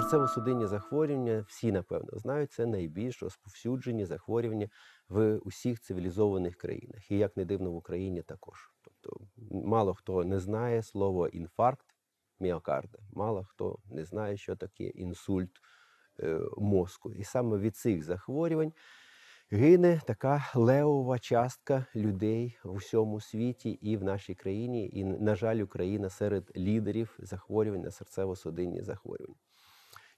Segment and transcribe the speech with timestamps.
[0.00, 4.68] Серцево-судинні захворювання, всі напевно знають, це найбільш розповсюджені захворювання
[5.08, 7.10] в усіх цивілізованих країнах.
[7.10, 8.70] І як не дивно в Україні також.
[8.82, 11.86] Тобто, мало хто не знає слово інфаркт
[12.40, 15.50] міокарда, мало хто не знає, що таке інсульт
[16.20, 17.12] е, мозку.
[17.12, 18.72] І саме від цих захворювань
[19.50, 24.90] гине така левова частка людей в усьому світі і в нашій країні.
[24.92, 29.36] І, на жаль, Україна серед лідерів захворювань на серцево-судинні захворювання.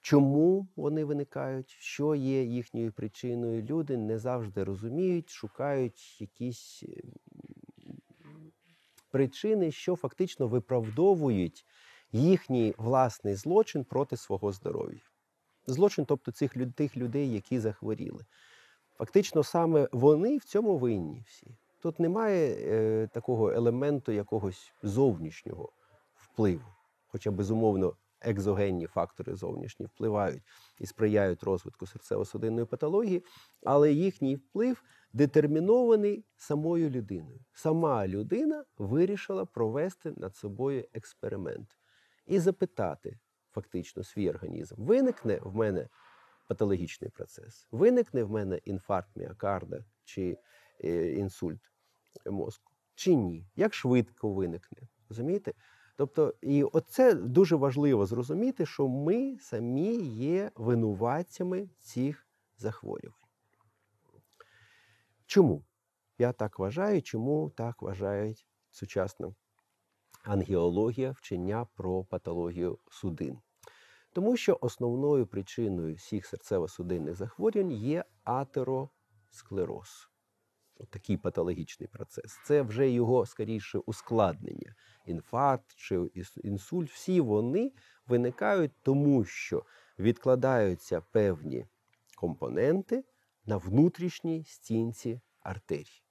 [0.03, 3.63] Чому вони виникають, що є їхньою причиною?
[3.63, 6.85] Люди не завжди розуміють, шукають якісь
[9.11, 11.67] причини, що фактично виправдовують
[12.13, 15.01] їхній власний злочин проти свого здоров'я.
[15.67, 18.25] Злочин, тобто цих тих людей, які захворіли.
[18.99, 21.57] Фактично, саме вони в цьому винні всі.
[21.83, 25.73] Тут немає е, такого елементу якогось зовнішнього
[26.15, 26.65] впливу.
[27.07, 30.43] Хоча, безумовно, екзогенні фактори зовнішні впливають
[30.79, 33.25] і сприяють розвитку серцево-судинної патології,
[33.65, 37.41] але їхній вплив детермінований самою людиною.
[37.53, 41.77] Сама людина вирішила провести над собою експеримент
[42.27, 43.19] і запитати
[43.51, 45.89] фактично свій організм: виникне в мене
[46.49, 50.39] патологічний процес, виникне в мене інфаркт міокарда чи
[50.85, 51.71] е, інсульт
[52.27, 53.47] мозку, чи ні?
[53.57, 54.79] Як швидко виникне?
[55.09, 55.53] Розумієте?
[55.97, 62.27] Тобто, і оце дуже важливо зрозуміти, що ми самі є винуватцями цих
[62.57, 63.19] захворювань.
[65.27, 65.65] Чому?
[66.19, 69.35] Я так вважаю, чому так вважають сучасна
[70.25, 73.39] ангіологія вчення про патологію судин?
[74.13, 80.12] Тому що основною причиною всіх серцево-судинних захворювань є атеросклероз.
[80.91, 82.41] Такий патологічний процес.
[82.45, 84.75] Це вже його скоріше ускладнення.
[85.07, 86.11] Інфаркт чи
[86.45, 87.73] інсульт, всі вони
[88.07, 89.65] виникають тому, що
[89.99, 91.67] відкладаються певні
[92.17, 93.05] компоненти
[93.47, 96.03] на внутрішній стінці артерій.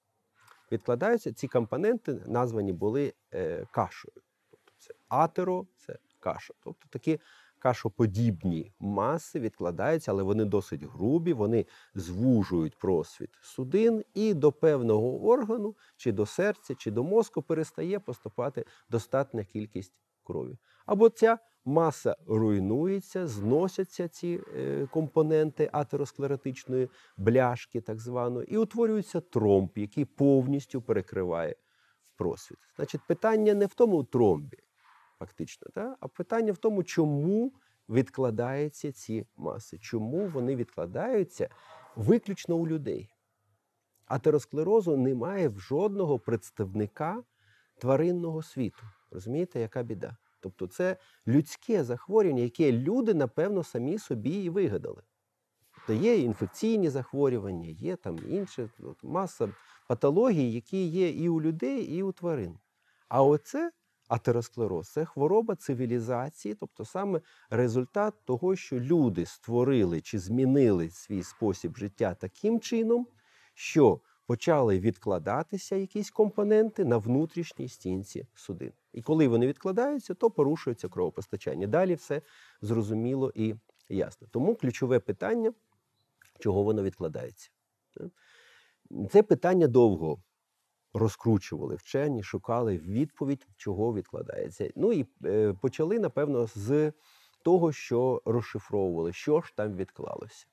[0.71, 4.13] Відкладаються ці компоненти, названі були е, кашею.
[4.49, 6.53] Тобто це атеро, це каша.
[6.63, 7.19] Тобто такі
[7.61, 15.75] кашоподібні маси відкладаються, але вони досить грубі, вони звужують просвіт судин і до певного органу,
[15.97, 20.57] чи до серця, чи до мозку перестає поступати достатня кількість крові.
[20.85, 29.69] Або ця маса руйнується, зносяться ці е, компоненти атеросклеротичної бляшки, так званої, і утворюється тромб,
[29.75, 31.55] який повністю перекриває
[32.15, 32.57] просвіт.
[32.75, 34.57] Значить, питання не в тому тромбі,
[35.21, 35.97] фактично, та?
[35.99, 37.53] а питання в тому, чому
[37.89, 41.49] відкладаються ці маси, чому вони відкладаються
[41.95, 43.09] виключно у людей.
[44.05, 47.23] Атеросклерозу немає в жодного представника
[47.77, 48.83] тваринного світу.
[49.11, 50.17] Розумієте, яка біда?
[50.39, 55.03] Тобто це людське захворювання, яке люди, напевно, самі собі і вигадали.
[55.75, 59.53] Тобто є інфекційні захворювання, є там інші, от маса
[59.87, 62.59] патологій, які є і у людей, і у тварин.
[63.09, 63.71] А оце
[64.11, 71.77] атеросклероз це хвороба цивілізації, тобто саме результат того, що люди створили чи змінили свій спосіб
[71.77, 73.07] життя таким чином,
[73.53, 78.71] що почали відкладатися якісь компоненти на внутрішній стінці судин.
[78.93, 81.67] І коли вони відкладаються, то порушується кровопостачання.
[81.67, 82.21] Далі все
[82.61, 83.55] зрозуміло і
[83.89, 84.27] ясно.
[84.31, 85.53] Тому ключове питання,
[86.39, 87.49] чого воно відкладається.
[89.09, 90.23] Це питання довго
[90.93, 94.71] розкручували вчені, шукали відповідь, чого відкладається.
[94.75, 96.93] Ну і е, почали, напевно, з
[97.43, 100.45] того, що розшифровували, що ж там відклалося.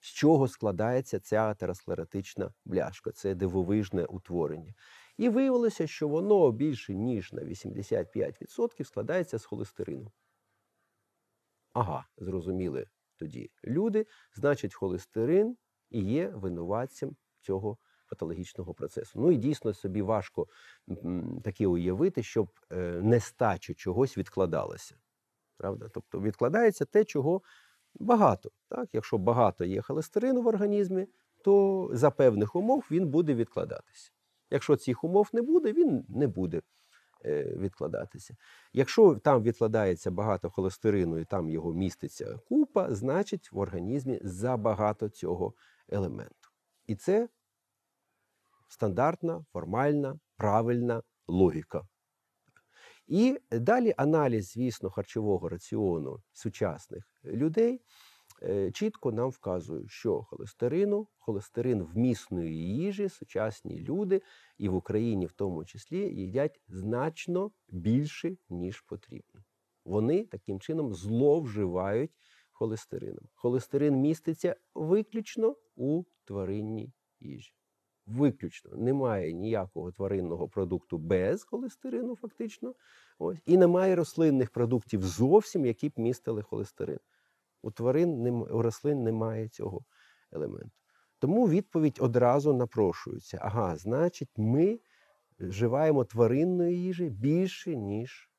[0.00, 4.74] З чого складається ця атеросклеротична бляшка, це дивовижне утворення.
[5.16, 10.12] І виявилося, що воно більше ніж на 85% складається з холестерину.
[11.72, 12.86] Ага, зрозуміли
[13.16, 14.06] тоді люди.
[14.34, 15.56] Значить, холестерин
[15.90, 17.78] і є винуватцем цього
[18.10, 19.20] патологічного процесу.
[19.20, 20.46] Ну і дійсно собі важко
[21.42, 24.94] таке уявити, щоб е, нестачу чогось відкладалося.
[25.56, 25.88] Правда?
[25.94, 27.42] Тобто відкладається те, чого
[27.94, 28.50] багато.
[28.68, 28.88] Так?
[28.92, 31.06] Якщо багато є холестерину в організмі,
[31.44, 34.10] то за певних умов він буде відкладатися.
[34.50, 36.62] Якщо цих умов не буде, він не буде
[37.24, 38.36] е, відкладатися.
[38.72, 45.54] Якщо там відкладається багато холестерину і там його міститься купа, значить в організмі забагато цього
[45.88, 46.50] елементу.
[46.86, 47.28] І це
[48.70, 51.82] стандартна, формальна, правильна логіка.
[53.06, 57.80] І далі аналіз, звісно, харчового раціону сучасних людей
[58.42, 64.22] е, чітко нам вказує, що холестерину, холестерин вмісної їжі сучасні люди
[64.58, 69.44] і в Україні в тому числі їдять значно більше, ніж потрібно.
[69.84, 72.10] Вони таким чином зловживають
[72.52, 73.28] холестерином.
[73.34, 77.59] Холестерин міститься виключно у тваринній їжі.
[78.06, 82.74] Виключно немає ніякого тваринного продукту без холестерину, фактично.
[83.18, 83.38] Ось.
[83.46, 86.98] І немає рослинних продуктів зовсім, які б містили холестерин.
[87.62, 89.84] У тварин у рослин немає цього
[90.32, 90.70] елементу.
[91.18, 93.38] Тому відповідь одразу напрошується.
[93.42, 94.80] Ага, значить, ми
[95.40, 98.30] вживаємо тваринної їжі більше, ніж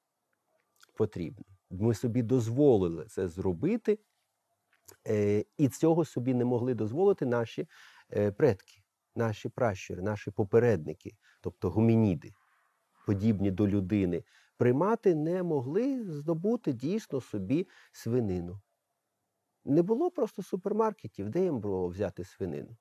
[0.94, 1.46] потрібно.
[1.69, 4.00] Ми собі дозволили це зробити,
[5.07, 7.68] е, і цього собі не могли дозволити наші
[8.14, 8.81] е, предки,
[9.16, 11.12] наші пращури, наші попередники,
[11.42, 12.31] тобто гумініди,
[13.06, 14.24] подібні до людини.
[14.58, 18.62] Примати не могли здобути дійсно собі свинину.
[19.66, 22.78] Не було просто супермаркетів, де їм було взяти свинину.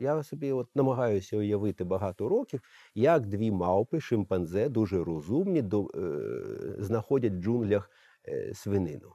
[0.00, 2.60] Я собі от намагаюся уявити багато років,
[2.94, 7.90] як дві мавпи, шимпанзе, дуже розумні, до, е, знаходять в джунглях
[8.28, 9.12] е, свинину.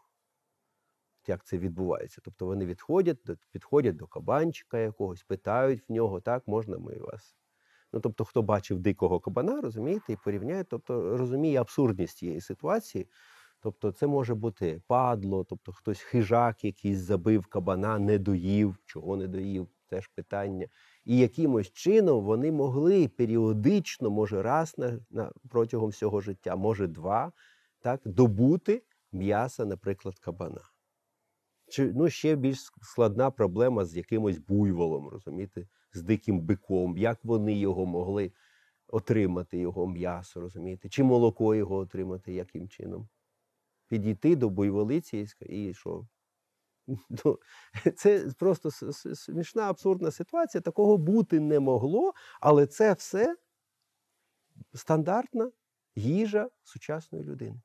[1.30, 2.22] Як це відбувається?
[2.24, 3.18] Тобто вони відходять,
[3.52, 7.36] підходять до кабанчика якогось, питають в нього, так, можна ми вас.
[7.94, 13.08] Ну, тобто, хто бачив дикого кабана, розумієте, і порівняє, тобто розуміє абсурдність цієї ситуації.
[13.60, 19.28] Тобто, це може бути падло, тобто хтось хижак, якийсь забив кабана, не доїв, чого не
[19.28, 20.68] доїв теж питання.
[21.06, 27.32] І якимось чином вони могли періодично, може, раз на, на протягом всього життя, може два,
[27.80, 30.62] так, добути м'яса, наприклад, кабана.
[31.68, 37.54] Чи ну, ще більш складна проблема з якимось буйволом, розумієте, з диким биком, як вони
[37.60, 38.32] його могли
[38.88, 43.10] отримати, його м'ясо, розумієте, чи молоко його отримати, яким чином?
[43.88, 46.08] Підійти до буйволиці і що?
[47.26, 47.40] Ну,
[47.96, 48.72] Це просто
[49.16, 50.62] смішна, абсурдна ситуація.
[50.62, 53.36] Такого бути не могло, але це все
[54.74, 55.52] стандартна
[55.96, 57.62] їжа сучасної людини.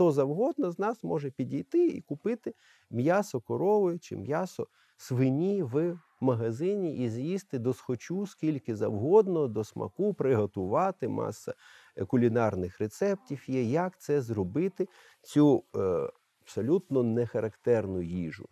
[0.00, 2.54] Хто завгодно з нас може підійти і купити
[2.90, 10.14] м'ясо корови чи м'ясо свині в магазині і з'їсти до схочу, скільки завгодно, до смаку,
[10.14, 11.08] приготувати.
[11.08, 11.54] Маса
[11.96, 14.88] е, кулінарних рецептів є, як це зробити,
[15.22, 16.10] цю е,
[16.42, 18.48] абсолютно нехарактерну їжу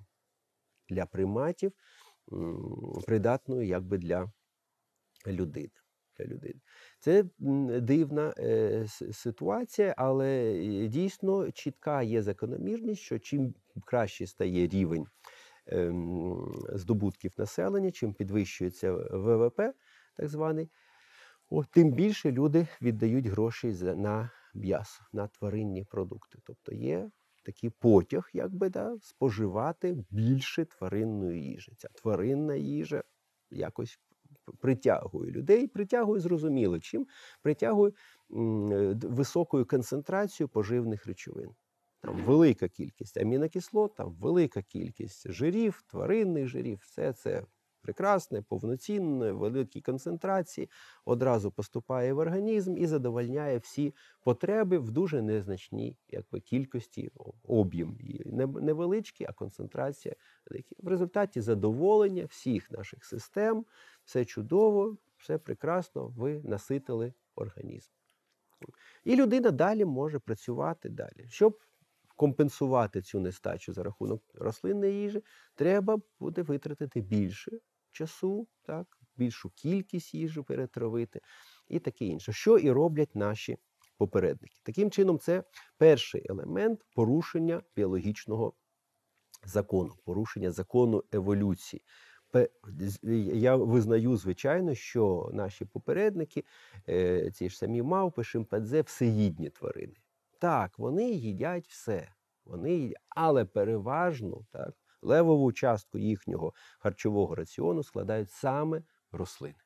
[0.89, 1.73] для приматів,
[3.07, 4.33] придатною якби для
[5.27, 5.71] людини.
[6.19, 6.61] Для людини.
[7.01, 7.25] Це
[7.81, 13.55] дивна е, ситуація, але е, дійсно чітка є закономірність, що чим
[13.85, 15.07] краще стає рівень
[15.69, 15.93] е,
[16.73, 19.61] здобутків населення, чим підвищується ВВП,
[20.17, 20.71] так званий,
[21.51, 26.39] о, тим більше люди віддають гроші на м'ясо, на тваринні продукти.
[26.45, 27.11] Тобто є
[27.45, 31.73] такий потяг, якби да, споживати більше тваринної їжі.
[31.77, 33.03] Ця тваринна їжа
[33.51, 34.01] якось
[34.59, 37.07] притягує людей, притягує зрозуміло, чим
[37.43, 37.93] притягує
[39.03, 41.51] високою концентрацією поживних речовин.
[42.01, 47.45] Там велика кількість амінокислот, там велика кількість жирів, тваринних жирів, все це
[47.83, 50.71] прекрасне, повноцінне, великій концентрації,
[51.05, 53.95] одразу поступає в організм і задовольняє всі
[54.25, 57.11] потреби в дуже незначній якби, кількості
[57.45, 57.97] об'єм
[58.61, 60.15] невеличкий, а концентрація
[60.51, 60.75] велика.
[60.79, 63.65] В результаті задоволення всіх наших систем,
[64.05, 67.91] все чудово, все прекрасно, ви наситили організм.
[69.05, 71.27] І людина далі може працювати далі.
[71.29, 71.59] Щоб
[72.19, 75.23] компенсувати цю нестачу за рахунок рослинної їжі,
[75.55, 77.51] треба буде витратити більше
[77.93, 81.21] часу, так, більшу кількість їжі перетравити
[81.69, 83.57] і таке інше, що і роблять наші
[83.97, 84.57] попередники.
[84.63, 85.45] Таким чином, це
[85.77, 88.53] перший елемент порушення біологічного
[89.45, 91.83] закону, порушення закону еволюції.
[93.35, 96.45] Я визнаю, звичайно, що наші попередники,
[96.89, 99.95] е, ці ж самі мавпи, шимпанзе, всеїдні тварини.
[100.39, 102.09] Так, вони їдять все,
[102.45, 109.59] вони їдять, але переважно так, левову частку їхнього харчового раціону складають саме рослини.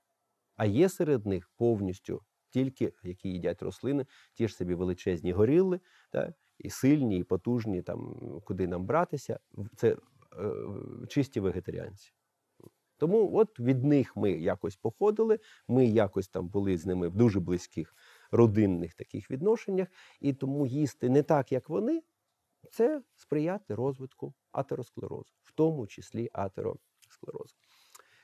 [0.57, 6.35] А є серед них повністю тільки які їдять рослини, ті ж собі величезні горілли, так,
[6.59, 9.39] і сильні, і потужні, там, куди нам братися,
[9.77, 9.97] це е,
[11.09, 12.13] чисті вегетаріанці.
[12.97, 15.39] Тому от від них ми якось походили,
[15.69, 17.95] ми якось там були з ними в дуже близьких
[18.33, 19.89] родинних таких відношеннях,
[20.21, 22.03] і тому їсти не так, як вони,
[22.71, 27.55] це сприяти розвитку атеросклерозу, в тому числі атеросклерозу.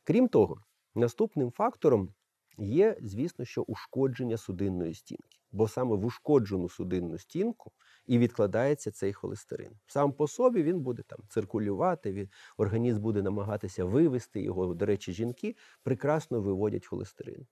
[0.04, 0.60] Крім того,
[0.94, 2.14] наступним фактором
[2.58, 7.72] є, звісно, що ушкодження судинної стінки, бо саме в ушкоджену судинну стінку
[8.06, 9.70] і відкладається цей холестерин.
[9.86, 14.74] Сам по собі він буде там циркулювати, він, організм буде намагатися вивести його.
[14.74, 17.46] До речі, жінки прекрасно виводять холестерин.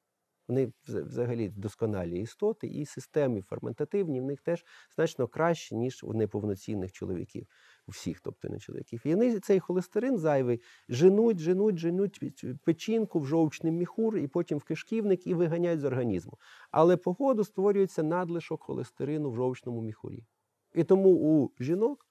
[0.48, 6.92] Вони взагалі досконалі істоти, і системи ферментативні в них теж значно краще, ніж у неповноцінних
[6.92, 7.46] чоловіків,
[7.86, 9.00] у всіх, тобто не чоловіків.
[9.04, 14.64] І вони цей холестерин зайвий женуть, женуть, женуть печінку в жовчний міхур і потім в
[14.64, 16.38] кишківник і виганяють з організму.
[16.70, 20.24] Але по ходу створюється надлишок холестерину в жовчному міхурі.
[20.74, 22.06] І тому у жінок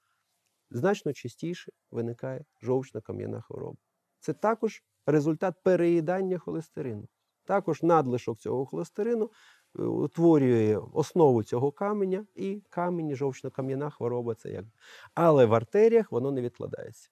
[0.69, 3.77] значно частіше виникає жовчно-кам'яна хвороба.
[4.19, 7.07] Це також результат переїдання холестерину.
[7.45, 9.31] Також надлишок цього холестерину
[9.79, 14.65] е, утворює основу цього каменя, і камінь, жовчно-кам'яна хвороба це як.
[15.13, 17.09] Але в артеріях воно не відкладається.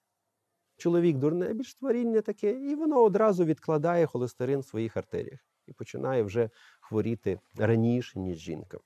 [0.76, 6.22] Чоловік дурне більш творіння таке, і воно одразу відкладає холестерин в своїх артеріях і починає
[6.22, 6.50] вже
[6.80, 8.78] хворіти раніше, ніж жінка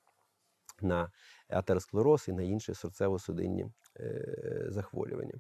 [0.83, 1.11] на
[1.49, 5.35] атеросклероз і на інші серцево-судинні е, захворювання.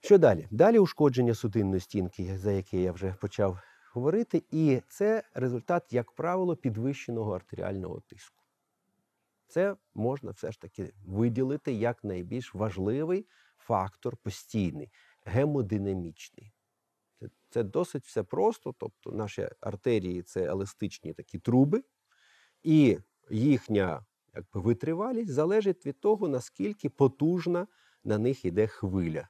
[0.00, 0.48] Що далі?
[0.50, 3.58] Далі ушкодження судинної стінки, за яке я вже почав
[3.94, 8.42] говорити, і це результат, як правило, підвищеного артеріального тиску.
[9.46, 13.26] Це можна все ж таки виділити як найбільш важливий
[13.58, 14.90] фактор постійний,
[15.24, 16.52] гемодинамічний.
[17.20, 18.74] Це, це досить все просто.
[18.78, 21.84] Тобто наші артерії це еластичні такі труби,
[22.62, 22.98] і
[23.30, 27.66] їхня якби, витривалість залежить від того, наскільки потужна
[28.04, 29.28] на них йде хвиля,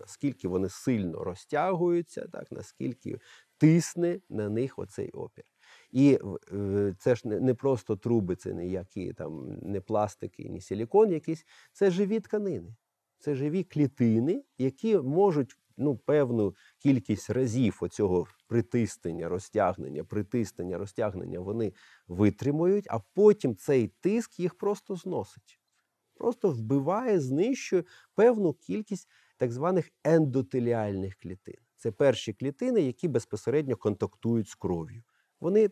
[0.00, 3.18] наскільки вони сильно розтягуються, так, наскільки
[3.58, 5.44] тисне на них оцей опір.
[5.90, 6.18] І
[6.52, 11.46] е, це ж не, просто труби, це не які там не пластики, не силікон якийсь,
[11.72, 12.76] це живі тканини.
[13.18, 21.72] Це живі клітини, які можуть ну, певну кількість разів оцього притиснення, розтягнення, притиснення, розтягнення вони
[22.08, 25.60] витримують, а потім цей тиск їх просто зносить.
[26.14, 27.84] Просто вбиває, знищує
[28.14, 31.65] певну кількість так званих ендотеліальних клітин.
[31.76, 35.02] Це перші клітини, які безпосередньо контактують з кров'ю.
[35.40, 35.70] Вони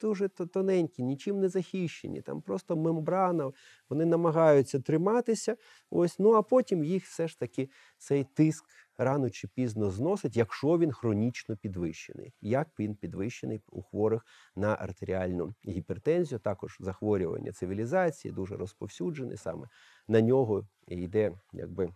[0.00, 3.52] дуже тоненькі, нічим не захищені, там просто мембрана,
[3.90, 5.56] вони намагаються триматися.
[5.90, 8.64] Ось, ну а потім їх все ж таки цей тиск
[8.98, 12.34] рано чи пізно зносить, якщо він хронічно підвищений.
[12.40, 19.68] Як він підвищений у хворих на артеріальну гіпертензію, також захворювання цивілізації, дуже розповсюджене саме
[20.08, 21.88] на нього йде якби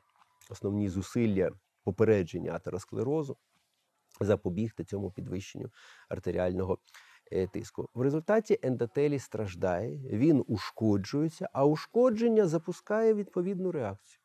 [0.50, 1.50] основні зусилля
[1.88, 3.36] попередження атеросклерозу,
[4.20, 5.70] запобігти цьому підвищенню
[6.08, 6.78] артеріального
[7.32, 7.88] е, тиску.
[7.94, 14.20] В результаті ендотелій страждає, він ушкоджується, а ушкодження запускає відповідну реакцію.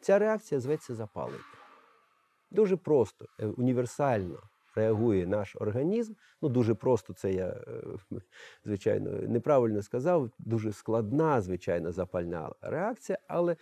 [0.00, 1.44] Ця реакція зветься запалення.
[2.50, 4.42] Дуже просто, е, універсально
[4.74, 6.14] реагує наш організм.
[6.42, 7.82] Ну, дуже просто, це я, е,
[8.64, 10.30] звичайно, неправильно сказав.
[10.38, 13.56] Дуже складна, звичайно, запальна реакція, але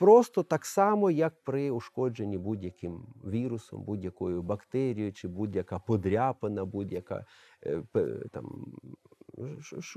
[0.00, 7.24] просто так само, як при ушкодженні будь-яким вірусом, будь-якою бактерією, чи будь-яка подряпина, будь-яка
[7.66, 7.82] е,
[8.32, 8.74] там.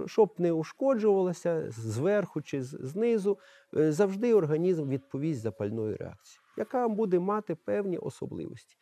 [0.05, 3.39] Щоб не ушкоджувалося зверху чи знизу,
[3.77, 8.75] е, завжди організм відповість запальною реакцією, яка буде мати певні особливості.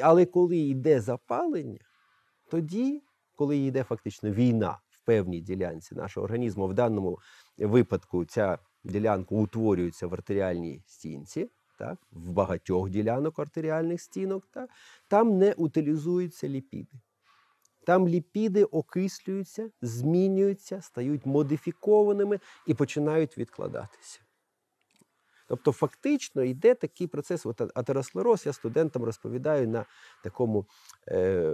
[0.00, 1.80] Але коли йде запалення,
[2.50, 3.02] тоді,
[3.36, 7.18] коли йде фактично війна в певній ділянці нашого організму, в даному
[7.58, 14.70] випадку ця ділянка утворюється в артеріальній стінці, так, в багатьох ділянок артеріальних стінок, так,
[15.08, 17.00] там не утилізуються ліпіди.
[17.86, 24.20] Там ліпіди окислюються, змінюються, стають модифікованими і починають відкладатися.
[25.48, 27.46] Тобто, фактично йде такий процес.
[27.46, 29.84] От атеросклероз я студентам розповідаю на
[30.24, 30.66] такому
[31.08, 31.52] е,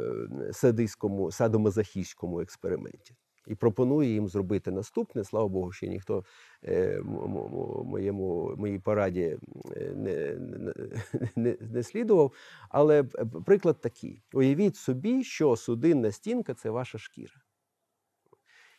[0.52, 3.14] садистському, садомазохістському експерименті.
[3.46, 5.24] І пропоную їм зробити наступне.
[5.24, 6.24] Слава Богу, ще ніхто
[6.64, 7.00] е,
[7.84, 9.38] моєму, моїй пораді
[9.76, 10.36] е, не,
[11.36, 12.32] не, не, слідував.
[12.68, 13.02] Але
[13.46, 17.34] приклад такий: уявіть собі, що судинна стінка це ваша шкіра.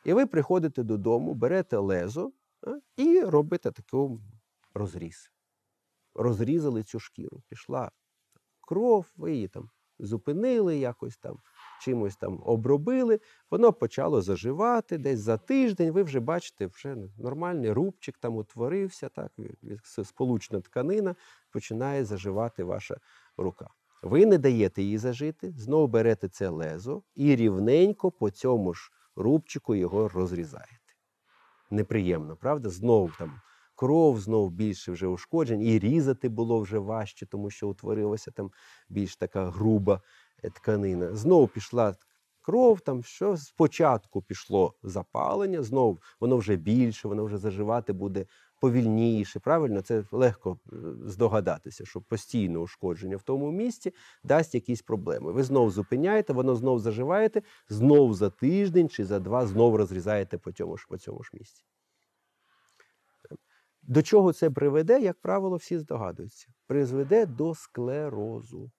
[0.05, 2.31] І ви приходите додому, берете лезо
[2.97, 4.19] і робите такий
[4.73, 5.31] розріз.
[6.15, 7.41] Розрізали цю шкіру.
[7.49, 7.91] Пішла
[8.61, 9.69] кров, ви її там
[9.99, 11.39] зупинили, якось там
[11.79, 13.19] чимось там обробили.
[13.51, 15.91] Воно почало заживати десь за тиждень.
[15.91, 19.31] Ви вже бачите, вже нормальний рубчик там утворився, так,
[20.03, 21.15] сполучна тканина
[21.51, 22.97] починає заживати ваша
[23.37, 23.67] рука.
[24.03, 29.75] Ви не даєте їй зажити, знову берете це лезо і рівненько по цьому ж рубчику
[29.75, 30.77] його розрізаєте.
[31.71, 32.69] Неприємно, правда?
[32.69, 33.31] Знову там
[33.75, 38.51] кров, знов більше вже ушкоджень, і різати було вже важче, тому що утворилася там
[38.89, 40.01] більш така груба
[40.53, 41.15] тканина.
[41.15, 41.95] Знову пішла
[42.41, 48.25] кров, там що спочатку пішло запалення, знову воно вже більше, воно вже заживати буде
[48.61, 49.39] повільніше.
[49.39, 50.75] Правильно, це легко е,
[51.05, 55.31] здогадатися, що постійне ушкодження в тому місці дасть якісь проблеми.
[55.31, 60.51] Ви знову зупиняєте, воно знову заживаєте, знову за тиждень чи за два знову розрізаєте по
[60.51, 61.63] цьому ж по цьому ж місці.
[63.81, 66.47] До чого це приведе, як правило, всі здогадуються.
[66.67, 68.71] Призведе до склерозу,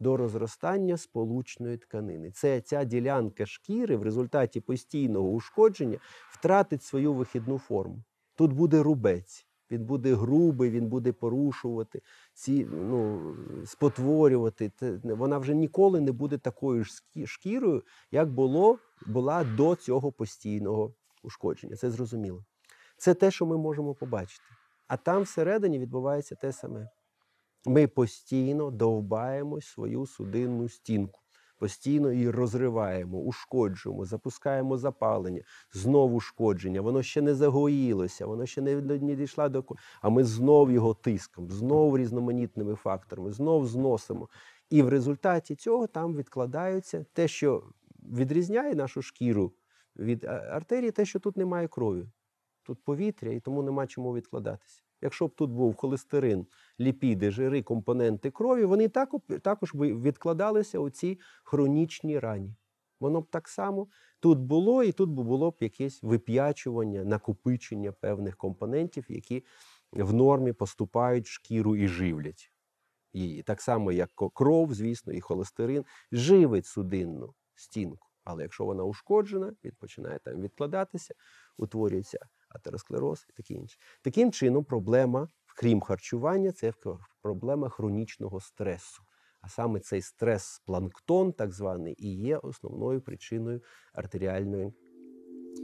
[0.00, 2.30] до розростання сполучної тканини.
[2.30, 5.98] Це ця ділянка шкіри в результаті постійного ушкодження
[6.30, 8.02] втратить свою вихідну форму.
[8.34, 9.44] Тут буде рубець.
[9.70, 12.02] Він буде грубий, він буде порушувати,
[12.34, 13.34] ці, ну,
[13.66, 14.72] спотворювати.
[15.02, 21.76] Вона вже ніколи не буде такою ж шкірою, як було, була до цього постійного ушкодження.
[21.76, 22.44] Це зрозуміло.
[22.96, 24.44] Це те, що ми можемо побачити.
[24.88, 26.88] А там всередині відбувається те саме.
[27.66, 31.20] Ми постійно довбаємо свою судинну стінку,
[31.58, 36.80] постійно її розриваємо, ушкоджуємо, запускаємо запалення, знову ушкодження.
[36.80, 39.64] Воно ще не загоїлося, воно ще не, не дійшла до
[40.00, 44.28] а ми знов його тиском, знов різноманітними факторами, знов зносимо.
[44.70, 47.62] І в результаті цього там відкладаються те, що
[48.02, 49.52] відрізняє нашу шкіру
[49.96, 52.06] від артерії, те, що тут немає крові.
[52.62, 54.82] Тут повітря, і тому нема чому відкладатися.
[55.02, 56.46] Якщо б тут був холестерин,
[56.80, 58.88] ліпіди, жири, компоненти крові, вони
[59.42, 62.54] також би відкладалися у цій хронічній рані.
[63.00, 63.88] Воно б так само
[64.20, 69.44] тут було, і тут було б якесь вип'ячування, накопичення певних компонентів, які
[69.92, 72.52] в нормі поступають в шкіру і живлять
[73.12, 73.42] її.
[73.42, 78.08] Так само, як кров, звісно, і холестерин живить судинну стінку.
[78.24, 81.14] Але якщо вона ушкоджена, він починає там відкладатися,
[81.56, 83.78] утворюється атеросклероз і таке інше.
[84.02, 86.72] Таким чином, проблема, крім харчування, це
[87.22, 89.02] проблема хронічного стресу.
[89.40, 93.62] А саме цей стрес-планктон, так званий, і є основною причиною
[93.92, 94.72] артеріальної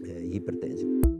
[0.06, 1.13] е, гіпертензії.